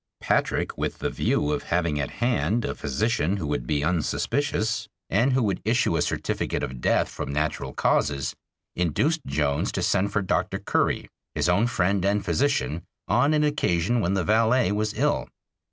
[0.19, 5.33] Patrick, with the view of having at hand a physician who would be unsuspicious, and
[5.33, 8.33] who would issue a certificate of death from natural causes,
[8.75, 10.57] induced Jones to send for Dr.
[10.57, 15.29] Curry, his own friend and physician, on an occasion when the valet was ill.